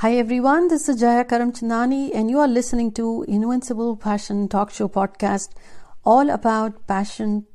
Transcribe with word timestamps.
Hi 0.00 0.14
everyone, 0.16 0.68
this 0.68 0.90
is 0.90 1.00
Jaya 1.00 1.24
Karamchandani 1.24 2.10
and 2.14 2.28
you 2.30 2.38
are 2.38 2.46
listening 2.46 2.92
to 2.92 3.24
Invincible 3.26 3.96
Passion 3.96 4.46
Talk 4.46 4.70
Show 4.70 4.88
podcast 4.88 5.52
all 6.04 6.28
about 6.28 6.86
passion, 6.86 7.46